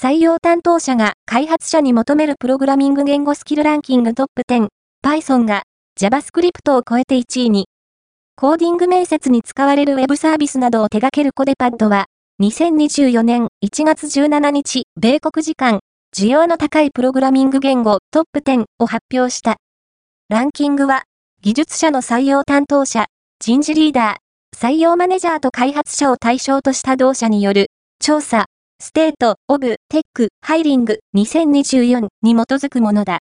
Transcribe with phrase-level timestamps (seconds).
[0.00, 4.68] 採用担当者が開発者に求めるプログラミング言語スキルランキングトップ10、
[5.04, 5.64] Python が
[6.00, 7.66] JavaScript を超えて1位に。
[8.34, 12.06] コーディング面接に使われるウェブサービスなどを手掛けるコデパッドは、
[12.40, 15.80] 2024年1月17日、米国時間、
[16.16, 19.58] 需要の高いプログラミング言語トップ10を発表した。
[20.30, 21.02] ランキングは、
[21.42, 23.04] 技術者の採用担当者、
[23.38, 27.66] 人事リーダー、採用マネジャーと開発者を対象とした同社による
[28.00, 28.46] 調査、
[28.82, 33.18] ステート・オブ・テック・ハイリング2024に基づくものだ。